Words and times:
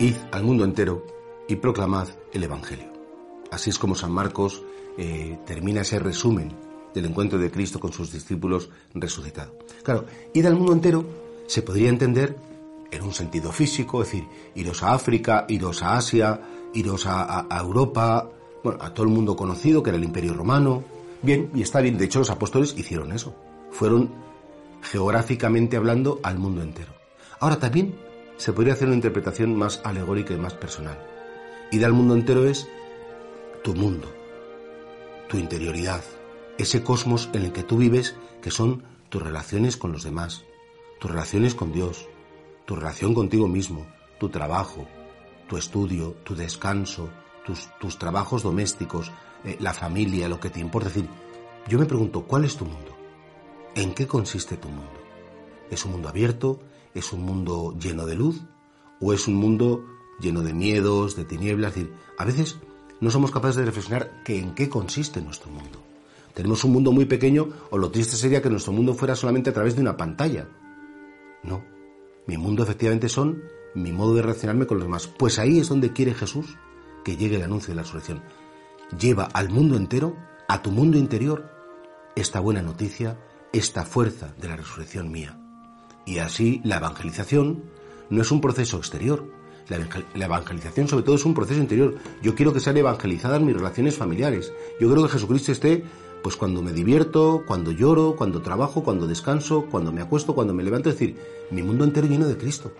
id 0.00 0.16
al 0.32 0.42
mundo 0.42 0.64
entero 0.64 1.06
y 1.46 1.56
proclamad 1.56 2.08
el 2.32 2.42
Evangelio. 2.42 2.90
Así 3.50 3.70
es 3.70 3.78
como 3.78 3.94
San 3.94 4.12
Marcos 4.12 4.62
eh, 4.96 5.38
termina 5.46 5.82
ese 5.82 5.98
resumen 5.98 6.52
del 6.94 7.04
encuentro 7.04 7.38
de 7.38 7.50
Cristo 7.50 7.78
con 7.78 7.92
sus 7.92 8.10
discípulos 8.10 8.70
resucitado. 8.94 9.56
Claro, 9.82 10.06
id 10.32 10.46
al 10.46 10.56
mundo 10.56 10.72
entero 10.72 11.04
se 11.46 11.62
podría 11.62 11.90
entender 11.90 12.36
en 12.90 13.02
un 13.02 13.12
sentido 13.12 13.52
físico, 13.52 14.02
es 14.02 14.10
decir, 14.10 14.26
iros 14.54 14.82
a 14.82 14.94
África, 14.94 15.44
iros 15.48 15.82
a 15.82 15.96
Asia, 15.96 16.40
iros 16.72 17.06
a, 17.06 17.46
a 17.48 17.60
Europa, 17.60 18.28
bueno, 18.64 18.82
a 18.82 18.94
todo 18.94 19.06
el 19.06 19.12
mundo 19.12 19.36
conocido, 19.36 19.82
que 19.82 19.90
era 19.90 19.98
el 19.98 20.04
Imperio 20.04 20.32
Romano. 20.34 20.82
Bien, 21.22 21.50
y 21.54 21.62
está 21.62 21.80
bien, 21.80 21.98
de 21.98 22.06
hecho 22.06 22.20
los 22.20 22.30
apóstoles 22.30 22.74
hicieron 22.76 23.12
eso. 23.12 23.34
Fueron 23.70 24.10
geográficamente 24.82 25.76
hablando 25.76 26.20
al 26.22 26.38
mundo 26.38 26.62
entero. 26.62 26.92
Ahora 27.38 27.58
también 27.58 27.94
se 28.40 28.54
podría 28.54 28.72
hacer 28.72 28.86
una 28.86 28.96
interpretación 28.96 29.54
más 29.54 29.82
alegórica 29.84 30.32
y 30.32 30.38
más 30.38 30.54
personal. 30.54 30.98
Ir 31.70 31.84
al 31.84 31.92
mundo 31.92 32.14
entero 32.14 32.46
es 32.46 32.66
tu 33.62 33.74
mundo, 33.74 34.10
tu 35.28 35.36
interioridad, 35.36 36.02
ese 36.56 36.82
cosmos 36.82 37.28
en 37.34 37.42
el 37.42 37.52
que 37.52 37.64
tú 37.64 37.76
vives, 37.76 38.16
que 38.40 38.50
son 38.50 38.82
tus 39.10 39.22
relaciones 39.22 39.76
con 39.76 39.92
los 39.92 40.04
demás, 40.04 40.42
tus 41.00 41.10
relaciones 41.10 41.54
con 41.54 41.70
Dios, 41.70 42.08
tu 42.64 42.76
relación 42.76 43.12
contigo 43.12 43.46
mismo, 43.46 43.86
tu 44.18 44.30
trabajo, 44.30 44.88
tu 45.46 45.58
estudio, 45.58 46.12
tu 46.24 46.34
descanso, 46.34 47.10
tus, 47.44 47.68
tus 47.78 47.98
trabajos 47.98 48.42
domésticos, 48.42 49.12
eh, 49.44 49.58
la 49.60 49.74
familia, 49.74 50.30
lo 50.30 50.40
que 50.40 50.48
te 50.48 50.60
importa. 50.60 50.88
Es 50.88 50.94
decir, 50.94 51.10
yo 51.68 51.78
me 51.78 51.84
pregunto, 51.84 52.22
¿cuál 52.22 52.46
es 52.46 52.56
tu 52.56 52.64
mundo? 52.64 52.96
¿En 53.74 53.92
qué 53.92 54.06
consiste 54.06 54.56
tu 54.56 54.68
mundo? 54.68 54.99
¿Es 55.70 55.84
un 55.84 55.92
mundo 55.92 56.08
abierto? 56.08 56.60
¿Es 56.94 57.12
un 57.12 57.22
mundo 57.22 57.76
lleno 57.78 58.06
de 58.06 58.16
luz? 58.16 58.42
¿O 59.00 59.12
es 59.12 59.28
un 59.28 59.34
mundo 59.34 59.84
lleno 60.20 60.42
de 60.42 60.52
miedos, 60.52 61.16
de 61.16 61.24
tinieblas? 61.24 61.70
Es 61.70 61.76
decir, 61.76 61.92
a 62.18 62.24
veces 62.24 62.58
no 63.00 63.10
somos 63.10 63.30
capaces 63.30 63.56
de 63.56 63.64
reflexionar 63.64 64.22
que 64.24 64.38
en 64.38 64.54
qué 64.54 64.68
consiste 64.68 65.20
nuestro 65.20 65.50
mundo. 65.50 65.80
Tenemos 66.34 66.64
un 66.64 66.72
mundo 66.72 66.92
muy 66.92 67.06
pequeño 67.06 67.48
o 67.70 67.78
lo 67.78 67.90
triste 67.90 68.16
sería 68.16 68.42
que 68.42 68.50
nuestro 68.50 68.72
mundo 68.72 68.94
fuera 68.94 69.16
solamente 69.16 69.50
a 69.50 69.52
través 69.52 69.74
de 69.74 69.82
una 69.82 69.96
pantalla. 69.96 70.48
No, 71.42 71.64
mi 72.26 72.36
mundo 72.36 72.62
efectivamente 72.62 73.08
son 73.08 73.42
mi 73.74 73.92
modo 73.92 74.14
de 74.14 74.22
relacionarme 74.22 74.66
con 74.66 74.78
los 74.78 74.86
demás. 74.86 75.06
Pues 75.06 75.38
ahí 75.38 75.58
es 75.58 75.68
donde 75.68 75.92
quiere 75.92 76.14
Jesús 76.14 76.56
que 77.04 77.16
llegue 77.16 77.36
el 77.36 77.42
anuncio 77.42 77.68
de 77.68 77.76
la 77.76 77.82
resurrección. 77.82 78.22
Lleva 78.98 79.24
al 79.24 79.48
mundo 79.48 79.76
entero, 79.76 80.16
a 80.48 80.62
tu 80.62 80.70
mundo 80.70 80.98
interior, 80.98 81.48
esta 82.16 82.40
buena 82.40 82.60
noticia 82.60 83.16
esta 83.52 83.84
fuerza 83.84 84.32
de 84.40 84.48
la 84.48 84.56
resurrección 84.56 85.10
mía. 85.10 85.39
Y 86.04 86.18
así 86.18 86.60
la 86.64 86.76
evangelización 86.76 87.64
no 88.08 88.22
es 88.22 88.30
un 88.30 88.40
proceso 88.40 88.78
exterior. 88.78 89.30
La 90.14 90.24
evangelización 90.24 90.88
sobre 90.88 91.04
todo 91.04 91.14
es 91.14 91.24
un 91.24 91.34
proceso 91.34 91.60
interior. 91.60 91.96
Yo 92.22 92.34
quiero 92.34 92.52
que 92.52 92.60
sean 92.60 92.76
evangelizadas 92.76 93.40
mis 93.40 93.54
relaciones 93.54 93.96
familiares. 93.96 94.52
Yo 94.80 94.90
creo 94.90 95.04
que 95.04 95.12
Jesucristo 95.12 95.52
esté 95.52 95.84
pues 96.22 96.36
cuando 96.36 96.60
me 96.60 96.72
divierto, 96.72 97.44
cuando 97.46 97.70
lloro, 97.70 98.14
cuando 98.16 98.42
trabajo, 98.42 98.82
cuando 98.82 99.06
descanso, 99.06 99.66
cuando 99.70 99.92
me 99.92 100.02
acuesto, 100.02 100.34
cuando 100.34 100.52
me 100.52 100.62
levanto, 100.62 100.90
es 100.90 100.98
decir, 100.98 101.16
mi 101.50 101.62
mundo 101.62 101.84
entero 101.84 102.08
lleno 102.08 102.26
de 102.26 102.36
Cristo. 102.36 102.72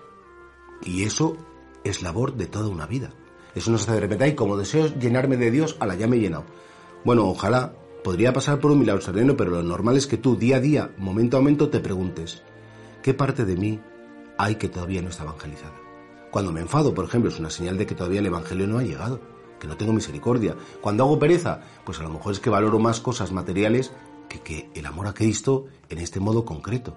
Y 0.85 1.05
eso 1.05 1.37
es 1.83 2.03
labor 2.03 2.35
de 2.35 2.47
toda 2.47 2.69
una 2.69 2.87
vida. 2.87 3.15
Eso 3.55 3.71
no 3.71 3.79
se 3.79 3.85
hace 3.85 3.95
de 3.95 4.01
repente, 4.01 4.29
y 4.29 4.35
como 4.35 4.59
deseo 4.59 4.89
llenarme 4.99 5.39
de 5.39 5.51
Dios, 5.51 5.77
a 5.81 5.87
la 5.87 5.95
ya 5.95 6.07
me 6.07 6.17
he 6.17 6.21
llenado. 6.21 6.45
Bueno, 7.03 7.27
ojalá 7.29 7.73
Podría 8.03 8.33
pasar 8.33 8.61
por 8.61 8.71
un 8.71 8.79
milagro 8.79 9.03
sereno, 9.03 9.37
pero 9.37 9.51
lo 9.51 9.63
normal 9.63 9.97
es 9.97 10.07
que 10.07 10.17
tú 10.17 10.37
día 10.37 10.57
a 10.57 10.61
día, 10.61 10.91
momento 10.97 11.37
a 11.37 11.41
momento, 11.41 11.69
te 11.69 11.81
preguntes, 11.81 12.43
¿qué 13.03 13.15
parte 13.15 13.45
de 13.45 13.57
mí 13.57 13.81
hay 14.39 14.57
que 14.57 14.69
todavía 14.69 15.03
no 15.03 15.09
está 15.09 15.25
evangelizada? 15.25 15.75
Cuando 16.31 16.53
me 16.53 16.61
enfado, 16.61 16.95
por 16.95 17.05
ejemplo, 17.05 17.31
es 17.31 17.39
una 17.39 17.51
señal 17.51 17.77
de 17.77 17.87
que 17.87 17.95
todavía 17.95 18.21
el 18.21 18.27
Evangelio 18.27 18.67
no 18.67 18.79
ha 18.79 18.85
llegado, 18.85 19.21
que 19.59 19.67
no 19.67 19.77
tengo 19.77 19.93
misericordia. 19.93 20.57
Cuando 20.81 21.03
hago 21.03 21.19
pereza, 21.19 21.61
pues 21.85 21.99
a 21.99 22.05
lo 22.05 22.11
mejor 22.11 22.33
es 22.33 22.41
que 22.41 22.51
valoro 22.51 22.79
más 22.79 23.01
cosas 23.01 23.33
materiales 23.33 23.93
que, 24.29 24.71
el 24.75 24.87
amor 24.87 25.09
a 25.09 25.15
Cristo 25.15 25.67
en 25.89 25.99
este 25.99 26.21
modo 26.21 26.45
concreto. 26.45 26.97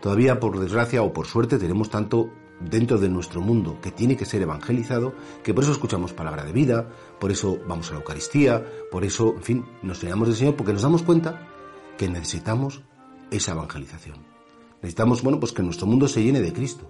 Todavía, 0.00 0.38
por 0.38 0.58
desgracia 0.60 1.02
o 1.02 1.12
por 1.12 1.26
suerte, 1.26 1.58
tenemos 1.58 1.90
tanto 1.90 2.30
dentro 2.60 2.98
de 2.98 3.08
nuestro 3.08 3.40
mundo 3.40 3.78
que 3.82 3.90
tiene 3.90 4.16
que 4.16 4.24
ser 4.24 4.42
evangelizado, 4.42 5.14
que 5.42 5.52
por 5.52 5.64
eso 5.64 5.72
escuchamos 5.72 6.12
palabra 6.12 6.44
de 6.44 6.52
vida, 6.52 6.88
por 7.18 7.32
eso 7.32 7.58
vamos 7.66 7.88
a 7.90 7.94
la 7.94 7.98
Eucaristía, 7.98 8.64
por 8.92 9.04
eso, 9.04 9.34
en 9.36 9.42
fin, 9.42 9.64
nos 9.82 10.00
llenamos 10.00 10.28
del 10.28 10.36
Señor, 10.36 10.56
porque 10.56 10.72
nos 10.72 10.82
damos 10.82 11.02
cuenta 11.02 11.48
que 11.98 12.08
necesitamos 12.08 12.82
esa 13.30 13.52
evangelización. 13.52 14.33
Necesitamos, 14.84 15.22
bueno, 15.22 15.40
pues 15.40 15.52
que 15.52 15.62
nuestro 15.62 15.86
mundo 15.86 16.06
se 16.08 16.22
llene 16.22 16.42
de 16.42 16.52
Cristo. 16.52 16.84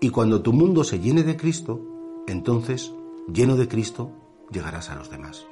Y 0.00 0.10
cuando 0.10 0.42
tu 0.42 0.52
mundo 0.52 0.82
se 0.82 0.98
llene 0.98 1.22
de 1.22 1.36
Cristo, 1.36 1.80
entonces, 2.26 2.92
lleno 3.32 3.54
de 3.54 3.68
Cristo, 3.68 4.10
llegarás 4.50 4.90
a 4.90 4.96
los 4.96 5.12
demás. 5.12 5.46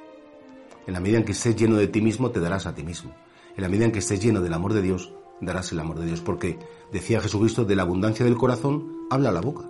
En 0.87 0.93
la 0.93 0.99
medida 0.99 1.19
en 1.19 1.23
que 1.23 1.31
estés 1.31 1.55
lleno 1.55 1.77
de 1.77 1.87
ti 1.87 2.01
mismo, 2.01 2.31
te 2.31 2.41
darás 2.41 2.65
a 2.65 2.75
ti 2.75 2.83
mismo. 2.83 3.15
En 3.55 3.63
la 3.63 3.69
medida 3.69 3.85
en 3.85 3.93
que 3.93 3.99
estés 3.99 4.21
lleno 4.21 4.41
del 4.41 4.53
amor 4.53 4.73
de 4.73 4.81
Dios, 4.81 5.13
darás 5.39 5.71
el 5.71 5.79
amor 5.79 5.99
de 5.99 6.05
Dios. 6.07 6.19
Porque, 6.19 6.59
decía 6.91 7.21
Jesucristo, 7.21 7.63
de 7.63 7.77
la 7.77 7.83
abundancia 7.83 8.25
del 8.25 8.35
corazón 8.35 9.07
habla 9.09 9.31
la 9.31 9.39
boca. 9.39 9.63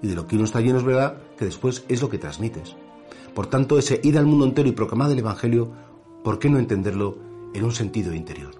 Y 0.00 0.06
de 0.06 0.14
lo 0.14 0.26
que 0.26 0.36
uno 0.36 0.46
está 0.46 0.62
lleno 0.62 0.78
es 0.78 0.84
verdad 0.84 1.18
que 1.36 1.44
después 1.44 1.84
es 1.88 2.00
lo 2.00 2.08
que 2.08 2.16
transmites. 2.16 2.74
Por 3.34 3.48
tanto, 3.48 3.78
ese 3.78 4.00
ir 4.02 4.16
al 4.16 4.24
mundo 4.24 4.46
entero 4.46 4.66
y 4.66 4.72
proclamar 4.72 5.10
el 5.10 5.18
Evangelio, 5.18 5.70
¿por 6.24 6.38
qué 6.38 6.48
no 6.48 6.58
entenderlo 6.58 7.18
en 7.52 7.64
un 7.64 7.72
sentido 7.72 8.14
interior? 8.14 8.54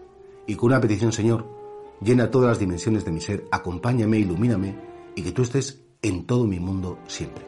Y 0.47 0.56
con 0.56 0.67
una 0.67 0.82
petición, 0.82 1.12
Señor, 1.12 1.59
llena 2.00 2.31
todas 2.31 2.49
las 2.49 2.59
dimensiones 2.59 3.05
de 3.05 3.12
mi 3.12 3.21
ser, 3.21 3.47
acompáñame, 3.50 4.19
ilumíname, 4.19 4.78
y 5.15 5.22
que 5.22 5.33
tú 5.33 5.43
estés 5.43 5.83
en 6.03 6.27
todo 6.27 6.47
mi 6.47 6.61
mundo 6.61 6.99
siempre. 7.06 7.44